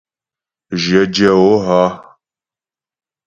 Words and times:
Jyə 0.83 1.01
dyə̌ 1.13 1.33
o 1.49 1.53
hə́? 1.65 1.87